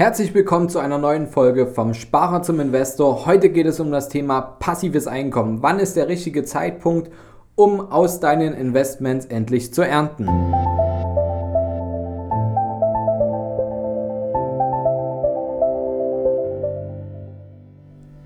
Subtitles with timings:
[0.00, 3.26] Herzlich willkommen zu einer neuen Folge vom Sparer zum Investor.
[3.26, 5.62] Heute geht es um das Thema passives Einkommen.
[5.62, 7.12] Wann ist der richtige Zeitpunkt,
[7.54, 10.26] um aus deinen Investments endlich zu ernten?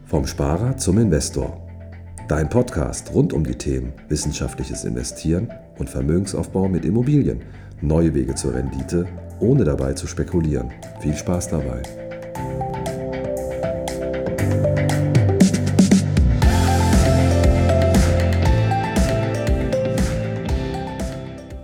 [0.04, 1.60] Vom Sparer zum Investor.
[2.28, 7.42] Dein Podcast rund um die Themen wissenschaftliches Investieren und Vermögensaufbau mit Immobilien.
[7.80, 9.06] Neue Wege zur Rendite
[9.40, 10.70] ohne dabei zu spekulieren.
[11.00, 11.82] Viel Spaß dabei.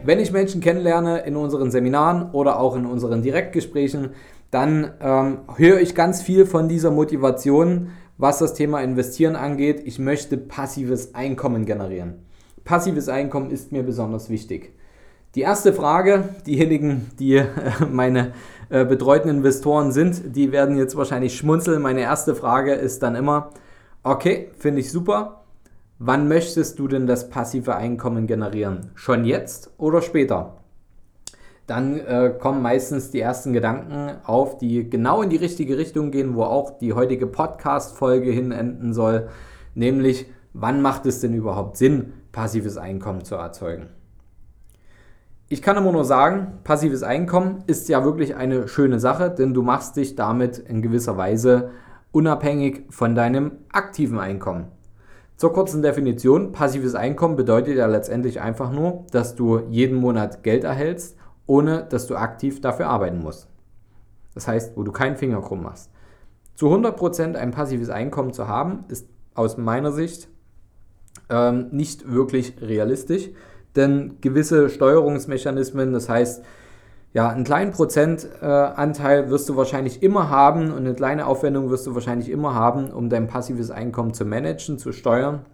[0.02, 4.10] Wenn ich Menschen kennenlerne in unseren Seminaren oder auch in unseren Direktgesprächen,
[4.50, 9.82] dann ähm, höre ich ganz viel von dieser Motivation, was das Thema Investieren angeht.
[9.84, 12.26] Ich möchte passives Einkommen generieren.
[12.64, 14.74] Passives Einkommen ist mir besonders wichtig.
[15.36, 17.46] Die erste Frage, diejenigen, die äh,
[17.88, 18.32] meine
[18.68, 21.82] äh, betreuten Investoren sind, die werden jetzt wahrscheinlich schmunzeln.
[21.82, 23.50] Meine erste Frage ist dann immer,
[24.02, 25.44] okay, finde ich super.
[26.00, 28.90] Wann möchtest du denn das passive Einkommen generieren?
[28.96, 30.56] Schon jetzt oder später?
[31.68, 36.34] Dann äh, kommen meistens die ersten Gedanken auf, die genau in die richtige Richtung gehen,
[36.34, 39.28] wo auch die heutige Podcast-Folge hin enden soll.
[39.76, 43.99] Nämlich, wann macht es denn überhaupt Sinn, passives Einkommen zu erzeugen?
[45.52, 49.62] Ich kann immer nur sagen, passives Einkommen ist ja wirklich eine schöne Sache, denn du
[49.62, 51.70] machst dich damit in gewisser Weise
[52.12, 54.68] unabhängig von deinem aktiven Einkommen.
[55.36, 60.62] Zur kurzen Definition, passives Einkommen bedeutet ja letztendlich einfach nur, dass du jeden Monat Geld
[60.62, 63.48] erhältst, ohne dass du aktiv dafür arbeiten musst.
[64.34, 65.90] Das heißt, wo du keinen Finger krumm machst.
[66.54, 70.28] Zu 100% ein passives Einkommen zu haben, ist aus meiner Sicht
[71.28, 73.30] ähm, nicht wirklich realistisch,
[73.76, 76.42] denn gewisse Steuerungsmechanismen, das heißt,
[77.12, 81.94] ja, einen kleinen Prozentanteil wirst du wahrscheinlich immer haben und eine kleine Aufwendung wirst du
[81.94, 85.44] wahrscheinlich immer haben, um dein passives Einkommen zu managen, zu steuern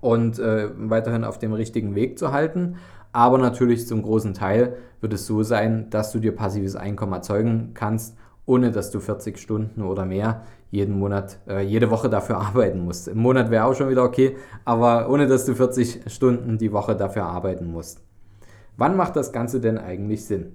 [0.00, 2.76] und äh, weiterhin auf dem richtigen Weg zu halten.
[3.12, 7.70] Aber natürlich zum großen Teil wird es so sein, dass du dir passives Einkommen erzeugen
[7.74, 8.16] kannst,
[8.52, 13.08] ohne dass du 40 Stunden oder mehr jeden Monat, äh, jede Woche dafür arbeiten musst.
[13.08, 14.36] Im Monat wäre auch schon wieder okay,
[14.66, 18.02] aber ohne dass du 40 Stunden die Woche dafür arbeiten musst.
[18.76, 20.52] Wann macht das Ganze denn eigentlich Sinn?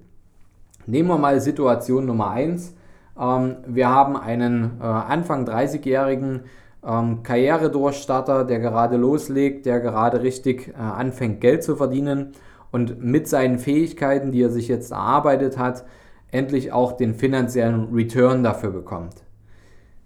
[0.86, 2.74] Nehmen wir mal Situation Nummer 1.
[3.20, 6.42] Ähm, wir haben einen äh, Anfang 30-jährigen
[6.86, 12.32] ähm, Karrieredurchstarter, der gerade loslegt, der gerade richtig äh, anfängt, Geld zu verdienen
[12.70, 15.84] und mit seinen Fähigkeiten, die er sich jetzt erarbeitet hat,
[16.30, 19.14] endlich auch den finanziellen Return dafür bekommt.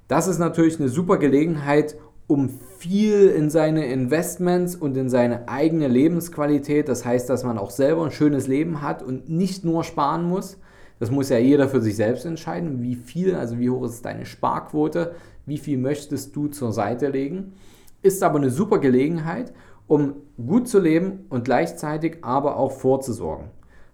[0.09, 1.97] Das ist natürlich eine super Gelegenheit,
[2.27, 7.71] um viel in seine Investments und in seine eigene Lebensqualität, das heißt, dass man auch
[7.71, 10.59] selber ein schönes Leben hat und nicht nur sparen muss.
[10.99, 14.25] Das muss ja jeder für sich selbst entscheiden, wie viel, also wie hoch ist deine
[14.25, 15.15] Sparquote,
[15.47, 17.55] wie viel möchtest du zur Seite legen.
[18.03, 19.53] Ist aber eine super Gelegenheit,
[19.87, 23.47] um gut zu leben und gleichzeitig aber auch vorzusorgen.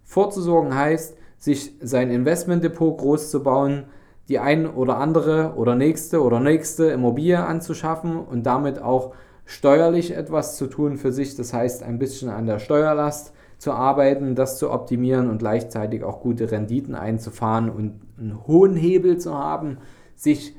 [0.05, 3.85] Vorzusorgen heißt, sich sein Investmentdepot groß zu bauen,
[4.29, 9.15] die ein oder andere oder nächste oder nächste Immobilie anzuschaffen und damit auch
[9.47, 11.35] steuerlich etwas zu tun für sich.
[11.35, 16.21] Das heißt, ein bisschen an der Steuerlast zu arbeiten, das zu optimieren und gleichzeitig auch
[16.21, 19.79] gute Renditen einzufahren und einen hohen Hebel zu haben,
[20.15, 20.55] sich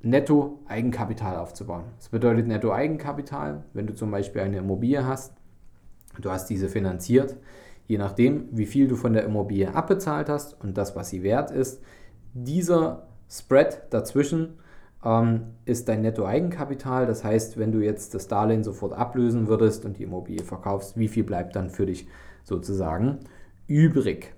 [0.00, 1.84] Netto Eigenkapital aufzubauen.
[1.96, 5.34] Das bedeutet Netto Eigenkapital, wenn du zum Beispiel eine Immobilie hast,
[6.20, 7.36] du hast diese finanziert,
[7.88, 11.50] je nachdem, wie viel du von der Immobilie abbezahlt hast und das, was sie wert
[11.50, 11.82] ist,
[12.34, 14.58] dieser Spread dazwischen
[15.04, 17.06] ähm, ist dein Netto-Eigenkapital.
[17.06, 21.08] Das heißt, wenn du jetzt das Darlehen sofort ablösen würdest und die Immobilie verkaufst, wie
[21.08, 22.06] viel bleibt dann für dich
[22.44, 23.20] sozusagen
[23.66, 24.34] übrig?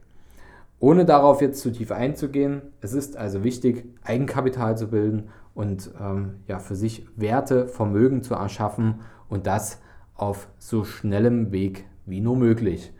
[0.79, 5.25] Ohne darauf jetzt zu tief einzugehen, es ist also wichtig, Eigenkapital zu bilden
[5.55, 9.83] und ähm, ja, für sich Werte, Vermögen zu erschaffen und das
[10.15, 12.93] auf so schnellem Weg wie nur möglich.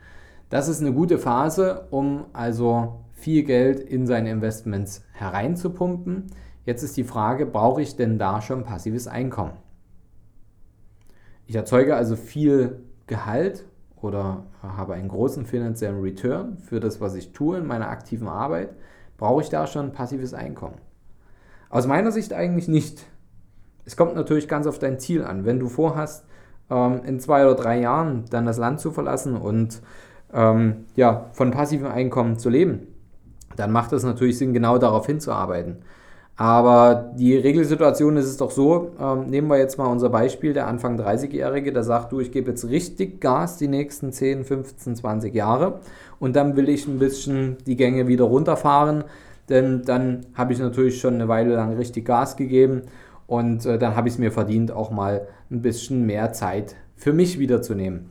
[0.51, 6.27] Das ist eine gute Phase, um also viel Geld in seine Investments hereinzupumpen.
[6.65, 9.53] Jetzt ist die Frage, brauche ich denn da schon passives Einkommen?
[11.47, 13.65] Ich erzeuge also viel Gehalt
[13.95, 18.75] oder habe einen großen finanziellen Return für das, was ich tue in meiner aktiven Arbeit.
[19.15, 20.79] Brauche ich da schon passives Einkommen?
[21.69, 23.05] Aus meiner Sicht eigentlich nicht.
[23.85, 25.45] Es kommt natürlich ganz auf dein Ziel an.
[25.45, 26.25] Wenn du vorhast,
[26.69, 29.81] ähm, in zwei oder drei Jahren dann das Land zu verlassen und
[30.33, 32.87] ähm, ja, von passivem Einkommen zu leben,
[33.55, 35.77] dann macht es natürlich Sinn, genau darauf hinzuarbeiten.
[36.37, 40.65] Aber die Regelsituation ist es doch so, ähm, nehmen wir jetzt mal unser Beispiel, der
[40.65, 45.35] Anfang 30-Jährige, der sagt, du, ich gebe jetzt richtig Gas die nächsten 10, 15, 20
[45.35, 45.81] Jahre
[46.19, 49.03] und dann will ich ein bisschen die Gänge wieder runterfahren,
[49.49, 52.83] denn dann habe ich natürlich schon eine Weile lang richtig Gas gegeben
[53.27, 57.13] und äh, dann habe ich es mir verdient, auch mal ein bisschen mehr Zeit für
[57.13, 58.09] mich wiederzunehmen.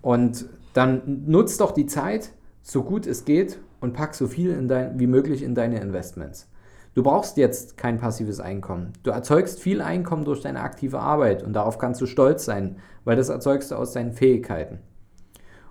[0.00, 2.32] Und dann nutzt doch die Zeit,
[2.62, 6.48] so gut es geht, und pack so viel dein, wie möglich in deine Investments.
[6.94, 8.92] Du brauchst jetzt kein passives Einkommen.
[9.02, 13.16] Du erzeugst viel Einkommen durch deine aktive Arbeit und darauf kannst du stolz sein, weil
[13.16, 14.78] das erzeugst du aus deinen Fähigkeiten.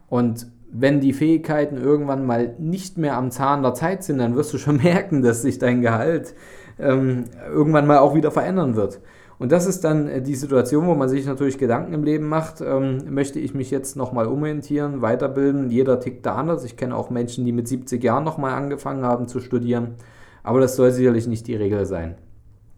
[0.07, 4.53] Und wenn die Fähigkeiten irgendwann mal nicht mehr am Zahn der Zeit sind, dann wirst
[4.53, 6.35] du schon merken, dass sich dein Gehalt
[6.77, 8.99] ähm, irgendwann mal auch wieder verändern wird.
[9.39, 12.61] Und das ist dann äh, die Situation, wo man sich natürlich Gedanken im Leben macht,
[12.61, 15.69] ähm, möchte ich mich jetzt nochmal umorientieren, weiterbilden.
[15.69, 16.63] Jeder tickt da anders.
[16.63, 19.95] Ich kenne auch Menschen, die mit 70 Jahren nochmal angefangen haben zu studieren.
[20.43, 22.15] Aber das soll sicherlich nicht die Regel sein.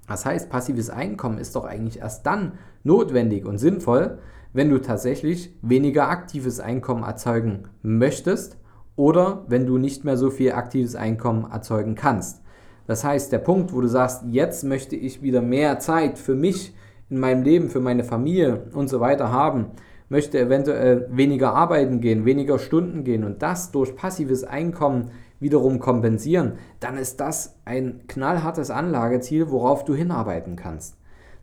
[0.07, 2.53] Das heißt, passives Einkommen ist doch eigentlich erst dann
[2.83, 4.19] notwendig und sinnvoll,
[4.53, 8.57] wenn du tatsächlich weniger aktives Einkommen erzeugen möchtest
[8.95, 12.41] oder wenn du nicht mehr so viel aktives Einkommen erzeugen kannst.
[12.87, 16.73] Das heißt, der Punkt, wo du sagst, jetzt möchte ich wieder mehr Zeit für mich
[17.09, 19.67] in meinem Leben, für meine Familie und so weiter haben,
[20.09, 26.53] möchte eventuell weniger arbeiten gehen, weniger Stunden gehen und das durch passives Einkommen wiederum kompensieren,
[26.79, 30.97] dann ist das ein knallhartes Anlageziel, worauf du hinarbeiten kannst.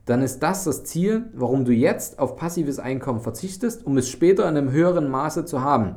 [0.06, 4.48] Dann ist das das Ziel, warum du jetzt auf passives Einkommen verzichtest, um es später
[4.48, 5.96] in einem höheren Maße zu haben.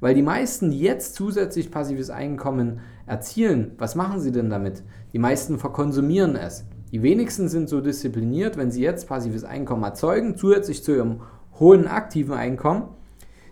[0.00, 4.82] Weil die meisten, die jetzt zusätzlich passives Einkommen erzielen, was machen sie denn damit?
[5.12, 6.64] Die meisten verkonsumieren es.
[6.92, 11.20] Die wenigsten sind so diszipliniert, wenn sie jetzt passives Einkommen erzeugen, zusätzlich zu ihrem
[11.58, 12.88] hohen aktiven Einkommen.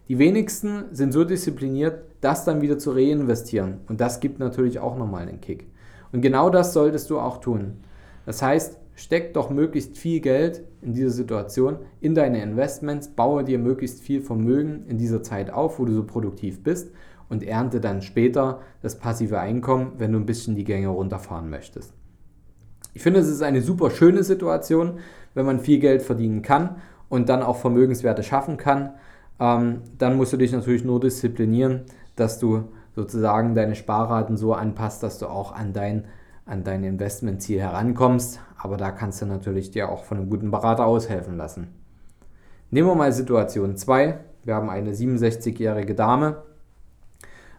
[0.09, 3.79] Die wenigsten sind so diszipliniert, das dann wieder zu reinvestieren.
[3.89, 5.67] Und das gibt natürlich auch nochmal einen Kick.
[6.13, 7.79] Und genau das solltest du auch tun.
[8.27, 13.59] Das heißt, steck doch möglichst viel Geld in dieser Situation in deine Investments, baue dir
[13.59, 16.93] möglichst viel Vermögen in dieser Zeit auf, wo du so produktiv bist
[17.35, 21.93] und ernte dann später das passive Einkommen, wenn du ein bisschen die Gänge runterfahren möchtest.
[22.95, 25.01] Ich finde, es ist eine super schöne Situation,
[25.35, 26.77] wenn man viel Geld verdienen kann
[27.09, 28.93] und dann auch Vermögenswerte schaffen kann.
[29.41, 31.83] Ähm, dann musst du dich natürlich nur disziplinieren,
[32.15, 36.05] dass du sozusagen deine Sparraten so anpasst, dass du auch an dein,
[36.47, 38.39] an dein Investmentziel herankommst.
[38.57, 41.67] Aber da kannst du natürlich dir auch von einem guten Berater aushelfen lassen.
[42.71, 44.21] Nehmen wir mal Situation 2.
[44.45, 46.45] Wir haben eine 67-jährige Dame,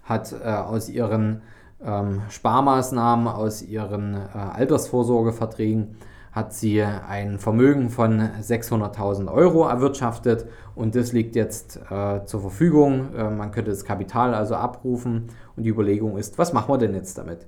[0.05, 1.41] hat äh, aus ihren
[1.83, 5.97] ähm, Sparmaßnahmen, aus ihren äh, Altersvorsorgeverträgen,
[6.31, 13.15] hat sie ein Vermögen von 600.000 Euro erwirtschaftet und das liegt jetzt äh, zur Verfügung.
[13.15, 16.93] Äh, man könnte das Kapital also abrufen und die Überlegung ist, was machen wir denn
[16.93, 17.47] jetzt damit?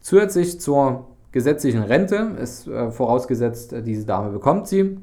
[0.00, 4.98] Zusätzlich zur gesetzlichen Rente ist äh, vorausgesetzt, diese Dame bekommt sie,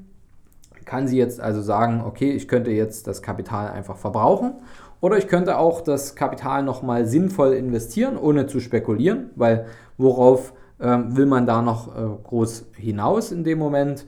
[0.85, 4.53] kann sie jetzt also sagen, okay, ich könnte jetzt das Kapital einfach verbrauchen
[5.01, 9.65] oder ich könnte auch das Kapital nochmal sinnvoll investieren, ohne zu spekulieren, weil
[9.97, 14.05] worauf ähm, will man da noch äh, groß hinaus in dem Moment?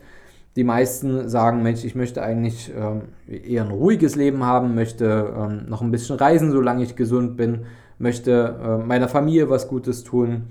[0.55, 5.65] Die meisten sagen, Mensch, ich möchte eigentlich ähm, eher ein ruhiges Leben haben, möchte ähm,
[5.67, 7.65] noch ein bisschen reisen, solange ich gesund bin,
[7.99, 10.43] möchte äh, meiner Familie was Gutes tun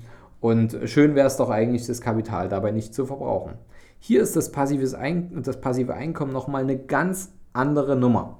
[0.44, 3.54] und schön wäre es doch eigentlich, das Kapital dabei nicht zu verbrauchen.
[4.06, 8.38] Hier ist das, passives Ein das passive Einkommen nochmal eine ganz andere Nummer.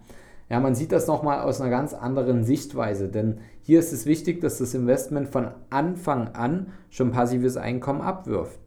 [0.51, 4.43] Ja, man sieht das nochmal aus einer ganz anderen Sichtweise, denn hier ist es wichtig,
[4.43, 8.61] dass das Investment von Anfang an schon passives Einkommen abwirft.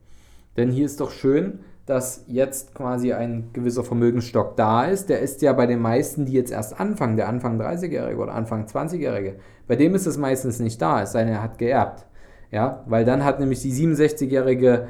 [0.57, 5.07] Denn hier ist doch schön, dass jetzt quasi ein gewisser Vermögensstock da ist.
[5.10, 8.65] Der ist ja bei den meisten, die jetzt erst anfangen, der Anfang 30-Jährige oder Anfang
[8.65, 9.36] 20-Jährige,
[9.67, 12.07] bei dem ist es meistens nicht da, es sei denn, er hat geerbt.
[12.50, 14.88] Ja, weil dann hat nämlich die 67-jährige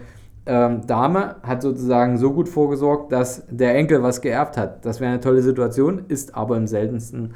[0.47, 4.85] ähm, Dame hat sozusagen so gut vorgesorgt, dass der Enkel was geerbt hat.
[4.85, 7.33] Das wäre eine tolle Situation, ist aber im seltensten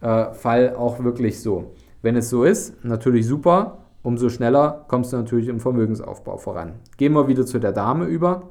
[0.00, 1.72] äh, Fall auch wirklich so.
[2.02, 6.74] Wenn es so ist, natürlich super, umso schneller kommst du natürlich im Vermögensaufbau voran.
[6.96, 8.42] Gehen wir wieder zu der Dame über.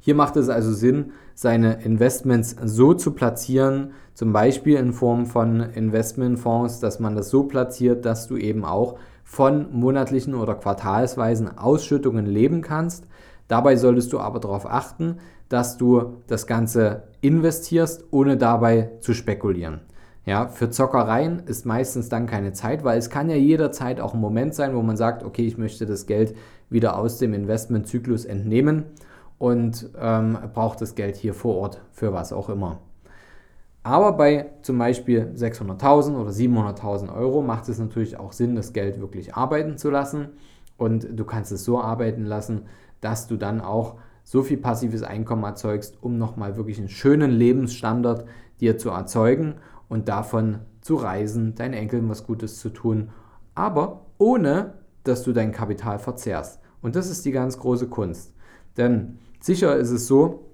[0.00, 5.60] Hier macht es also Sinn, seine Investments so zu platzieren, zum Beispiel in Form von
[5.60, 8.96] Investmentfonds, dass man das so platziert, dass du eben auch
[9.28, 13.06] von monatlichen oder quartalsweisen Ausschüttungen leben kannst.
[13.46, 15.18] Dabei solltest du aber darauf achten,
[15.50, 19.80] dass du das Ganze investierst, ohne dabei zu spekulieren.
[20.24, 24.20] Ja, für Zockereien ist meistens dann keine Zeit, weil es kann ja jederzeit auch ein
[24.20, 26.34] Moment sein, wo man sagt, okay, ich möchte das Geld
[26.70, 28.84] wieder aus dem Investmentzyklus entnehmen
[29.36, 32.78] und ähm, braucht das Geld hier vor Ort für was auch immer.
[33.88, 39.00] Aber bei zum Beispiel 600.000 oder 700.000 Euro macht es natürlich auch Sinn, das Geld
[39.00, 40.28] wirklich arbeiten zu lassen.
[40.76, 42.66] Und du kannst es so arbeiten lassen,
[43.00, 48.26] dass du dann auch so viel passives Einkommen erzeugst, um nochmal wirklich einen schönen Lebensstandard
[48.60, 49.54] dir zu erzeugen
[49.88, 53.08] und davon zu reisen, deinen Enkeln was Gutes zu tun,
[53.54, 56.60] aber ohne dass du dein Kapital verzehrst.
[56.82, 58.34] Und das ist die ganz große Kunst.
[58.76, 60.47] Denn sicher ist es so,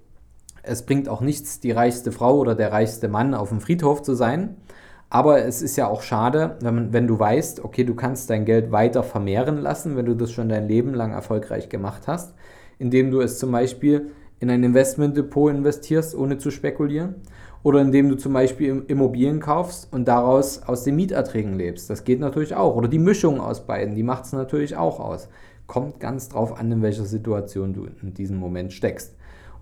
[0.65, 4.15] es bringt auch nichts, die reichste Frau oder der reichste Mann auf dem Friedhof zu
[4.15, 4.55] sein.
[5.09, 8.71] Aber es ist ja auch schade, wenn, wenn du weißt, okay, du kannst dein Geld
[8.71, 12.33] weiter vermehren lassen, wenn du das schon dein Leben lang erfolgreich gemacht hast,
[12.79, 17.15] indem du es zum Beispiel in ein Investmentdepot investierst, ohne zu spekulieren.
[17.63, 21.89] Oder indem du zum Beispiel Immobilien kaufst und daraus aus den Mieterträgen lebst.
[21.89, 22.75] Das geht natürlich auch.
[22.75, 25.29] Oder die Mischung aus beiden, die macht es natürlich auch aus.
[25.65, 29.15] Kommt ganz drauf an, in welcher Situation du in diesem Moment steckst.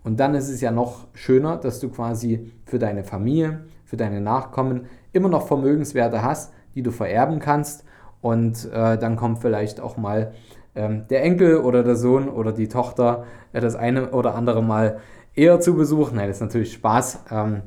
[0.04, 4.22] Und dann ist es ja noch schöner, dass du quasi für deine Familie, für deine
[4.22, 7.86] Nachkommen immer noch Vermögenswerte hast, die du vererben kannst.
[8.22, 10.34] Und äh, dann kommt vielleicht auch mal
[10.76, 15.00] ähm, der Enkel oder der Sohn oder die Tochter äh, das eine oder andere Mal
[15.36, 16.12] eher zu Besuch.
[16.12, 17.26] Nein, das ist natürlich Spaß.
[17.32, 17.62] Ähm,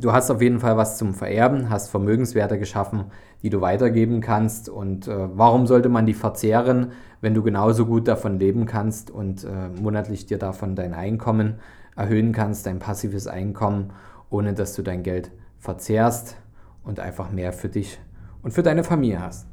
[0.00, 3.06] du hast auf jeden Fall was zum Vererben, hast Vermögenswerte geschaffen,
[3.42, 4.68] die du weitergeben kannst.
[4.68, 9.44] Und äh, warum sollte man die verzehren, wenn du genauso gut davon leben kannst und
[9.44, 11.56] äh, monatlich dir davon dein Einkommen
[11.96, 13.92] erhöhen kannst, dein passives Einkommen,
[14.30, 16.36] ohne dass du dein Geld verzehrst
[16.82, 17.98] und einfach mehr für dich
[18.42, 19.46] und für deine Familie hast.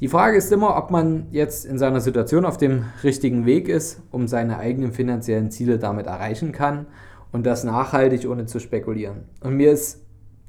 [0.00, 4.00] Die Frage ist immer, ob man jetzt in seiner Situation auf dem richtigen Weg ist,
[4.12, 6.86] um seine eigenen finanziellen Ziele damit erreichen kann
[7.32, 9.24] und das nachhaltig, ohne zu spekulieren.
[9.42, 10.02] Und mir ist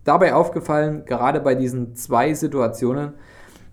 [0.04, 3.14] dabei aufgefallen, gerade bei diesen zwei Situationen,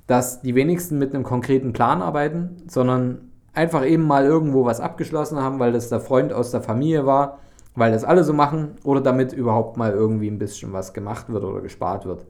[0.06, 5.38] dass die wenigsten mit einem konkreten Plan arbeiten, sondern einfach eben mal irgendwo was abgeschlossen
[5.38, 7.38] haben, weil das der Freund aus der Familie war,
[7.74, 11.42] weil das alle so machen oder damit überhaupt mal irgendwie ein bisschen was gemacht wird
[11.44, 12.26] oder gespart wird.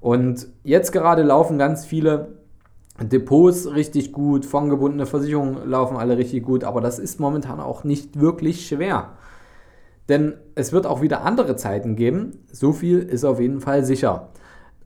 [0.00, 2.40] Und jetzt gerade laufen ganz viele
[3.00, 8.20] Depots richtig gut, fondgebundene Versicherungen laufen alle richtig gut, aber das ist momentan auch nicht
[8.20, 9.10] wirklich schwer.
[10.10, 12.32] Denn es wird auch wieder andere Zeiten geben.
[12.50, 14.30] So viel ist auf jeden Fall sicher.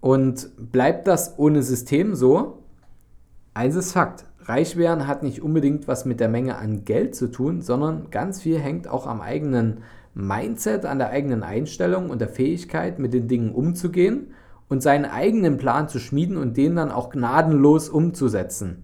[0.00, 2.58] Und bleibt das ohne System so?
[3.54, 4.26] Eins ist Fakt.
[4.40, 8.42] Reich werden hat nicht unbedingt was mit der Menge an Geld zu tun, sondern ganz
[8.42, 9.78] viel hängt auch am eigenen
[10.12, 14.34] Mindset, an der eigenen Einstellung und der Fähigkeit, mit den Dingen umzugehen
[14.68, 18.82] und seinen eigenen Plan zu schmieden und den dann auch gnadenlos umzusetzen.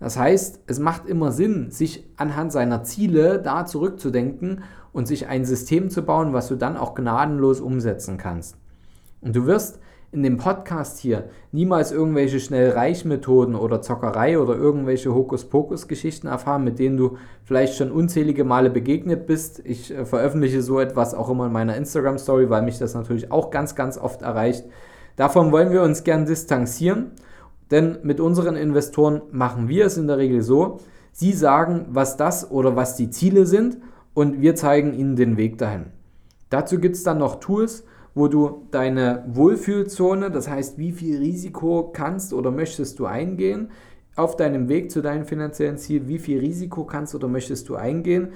[0.00, 5.44] Das heißt, es macht immer Sinn, sich anhand seiner Ziele da zurückzudenken und sich ein
[5.44, 8.56] System zu bauen, was du dann auch gnadenlos umsetzen kannst.
[9.20, 9.80] Und du wirst
[10.12, 16.98] in dem Podcast hier niemals irgendwelche Schnellreichmethoden oder Zockerei oder irgendwelche Hokuspokus-Geschichten erfahren, mit denen
[16.98, 19.62] du vielleicht schon unzählige Male begegnet bist.
[19.64, 23.50] Ich äh, veröffentliche so etwas auch immer in meiner Instagram-Story, weil mich das natürlich auch
[23.50, 24.66] ganz, ganz oft erreicht.
[25.16, 27.12] Davon wollen wir uns gern distanzieren,
[27.70, 30.80] denn mit unseren Investoren machen wir es in der Regel so,
[31.12, 33.78] sie sagen, was das oder was die Ziele sind
[34.14, 35.86] und wir zeigen ihnen den Weg dahin.
[36.50, 41.90] Dazu gibt es dann noch Tools, wo du deine Wohlfühlzone, das heißt, wie viel Risiko
[41.92, 43.70] kannst oder möchtest du eingehen
[44.16, 48.28] auf deinem Weg zu deinem finanziellen Ziel, wie viel Risiko kannst oder möchtest du eingehen,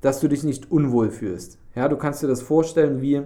[0.00, 1.58] dass du dich nicht unwohl fühlst.
[1.74, 3.22] Ja, du kannst dir das vorstellen wie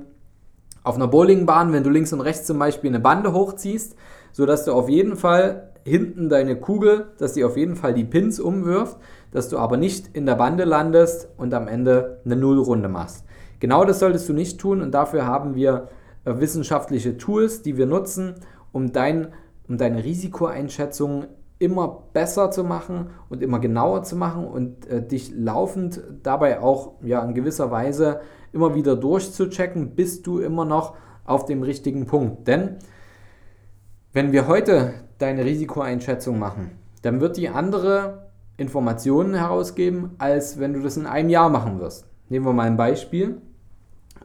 [0.83, 3.95] auf einer Bowlingbahn, wenn du links und rechts zum Beispiel eine Bande hochziehst,
[4.33, 8.41] sodass du auf jeden Fall hinten deine Kugel, dass die auf jeden Fall die Pins
[8.41, 8.99] umwirft,
[9.31, 13.25] dass du aber nicht in der Bande landest und am Ende eine Nullrunde machst.
[13.61, 15.89] Genau das solltest du nicht tun und dafür haben wir
[16.25, 18.35] äh, wissenschaftliche Tools, die wir nutzen,
[18.73, 19.29] um, dein,
[19.69, 21.27] um deine Risikoeinschätzung
[21.59, 26.95] immer besser zu machen und immer genauer zu machen und äh, dich laufend dabei auch
[27.03, 28.21] ja, in gewisser Weise
[28.53, 32.49] immer wieder durchzuchecken, bist du immer noch auf dem richtigen Punkt.
[32.49, 32.79] Denn
[34.13, 40.81] wenn wir heute deine Risikoeinschätzung machen, dann wird die andere Informationen herausgeben, als wenn du
[40.81, 42.07] das in einem Jahr machen wirst.
[42.29, 43.41] Nehmen wir mal ein Beispiel.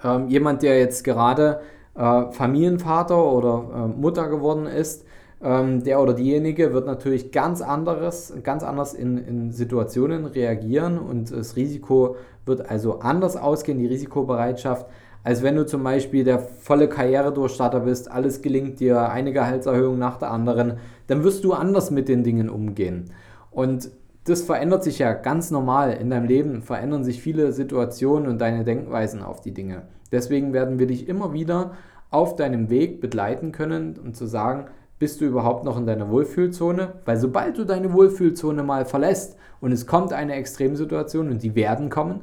[0.03, 1.61] Ähm, jemand, der jetzt gerade
[1.95, 5.05] äh, Familienvater oder äh, Mutter geworden ist,
[5.41, 11.31] ähm, der oder diejenige wird natürlich ganz anderes, ganz anders in, in Situationen reagieren und
[11.31, 14.87] das Risiko wird also anders ausgehen, die Risikobereitschaft,
[15.27, 20.15] als wenn du zum Beispiel der volle Karrieredurchstarter bist, alles gelingt dir, eine Gehaltserhöhung nach
[20.15, 23.11] der anderen, dann wirst du anders mit den Dingen umgehen.
[23.51, 23.91] Und
[24.23, 28.63] das verändert sich ja ganz normal in deinem Leben, verändern sich viele Situationen und deine
[28.63, 29.81] Denkweisen auf die Dinge.
[30.13, 31.71] Deswegen werden wir dich immer wieder
[32.09, 34.67] auf deinem Weg begleiten können und zu sagen,
[34.97, 36.93] bist du überhaupt noch in deiner Wohlfühlzone?
[37.03, 41.89] Weil sobald du deine Wohlfühlzone mal verlässt und es kommt eine Extremsituation und die werden
[41.89, 42.21] kommen,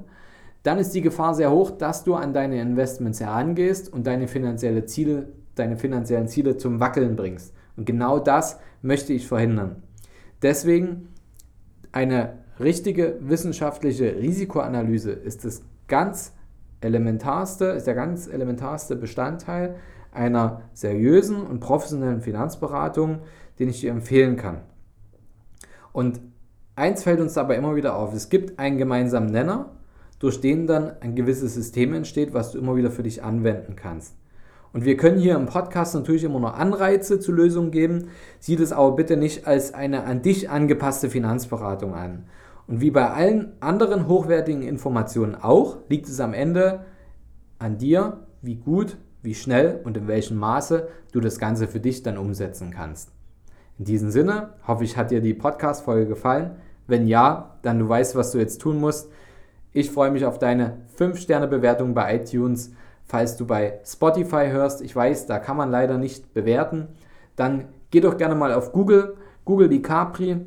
[0.64, 4.87] dann ist die Gefahr sehr hoch, dass du an deine Investments herangehst und deine, finanzielle
[4.87, 7.54] Ziele, deine finanziellen Ziele zum Wackeln bringst.
[7.76, 9.83] Und genau das möchte ich verhindern.
[10.42, 11.09] Deswegen
[11.92, 16.33] eine richtige wissenschaftliche Risikoanalyse ist das ganz
[16.80, 19.76] elementarste, ist der ganz elementarste Bestandteil
[20.12, 23.21] einer seriösen und professionellen Finanzberatung,
[23.59, 24.62] den ich dir empfehlen kann.
[25.92, 26.23] Und
[26.75, 29.75] eins fällt uns dabei immer wieder auf, es gibt einen gemeinsamen Nenner,
[30.25, 34.16] durch den dann ein gewisses System entsteht, was du immer wieder für dich anwenden kannst.
[34.73, 38.09] Und wir können hier im Podcast natürlich immer noch Anreize zu Lösungen geben.
[38.40, 42.25] Sieh das aber bitte nicht als eine an dich angepasste Finanzberatung an.
[42.66, 46.87] Und wie bei allen anderen hochwertigen Informationen auch, liegt es am Ende
[47.59, 52.02] an dir, wie gut, wie schnell und in welchem Maße du das Ganze für dich
[52.02, 53.11] dann umsetzen kannst.
[53.78, 56.52] In diesem Sinne hoffe ich, hat dir die Podcast-Folge gefallen.
[56.87, 59.11] Wenn ja, dann du weißt, was du jetzt tun musst.
[59.75, 62.73] Ich freue mich auf deine 5-Sterne-Bewertung bei iTunes
[63.07, 66.88] Falls du bei Spotify hörst, ich weiß, da kann man leider nicht bewerten,
[67.37, 70.38] dann geh doch gerne mal auf Google, Google die Capri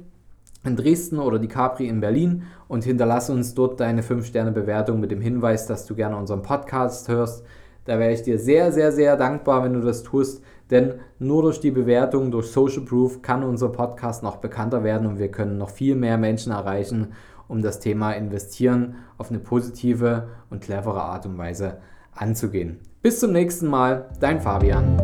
[0.63, 5.22] in Dresden oder die Capri in Berlin und hinterlasse uns dort deine 5-Sterne-Bewertung mit dem
[5.22, 7.46] Hinweis, dass du gerne unseren Podcast hörst.
[7.86, 11.62] Da wäre ich dir sehr, sehr, sehr dankbar, wenn du das tust, denn nur durch
[11.62, 15.69] die Bewertung, durch Social Proof kann unser Podcast noch bekannter werden und wir können noch
[15.69, 17.13] viel mehr Menschen erreichen,
[17.48, 21.77] um das Thema Investieren auf eine positive und clevere Art und Weise
[22.13, 22.80] anzugehen.
[23.01, 24.98] Bis zum nächsten Mal, dein Fabian.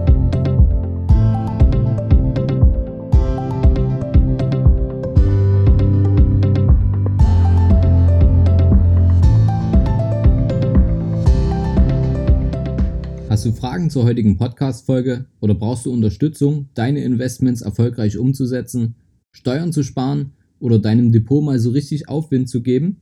[13.30, 18.96] Hast du Fragen zur heutigen Podcast-Folge oder brauchst du Unterstützung, deine Investments erfolgreich umzusetzen,
[19.32, 23.02] Steuern zu sparen oder deinem Depot mal so richtig Aufwind zu geben?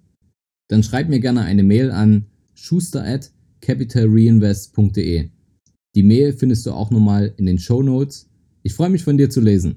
[0.67, 2.25] Dann schreib mir gerne eine Mail an
[2.55, 5.29] schuster@ capitalreinvest.de.
[5.93, 8.27] Die Mail findest du auch nochmal in den Show Notes.
[8.63, 9.75] Ich freue mich von dir zu lesen.